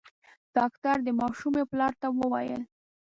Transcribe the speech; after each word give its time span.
ډاکټر 0.55 0.95
د 1.03 1.09
ماشومي 1.21 1.63
پلار 1.71 1.93
ته 2.01 2.07
وويل: 2.19 2.61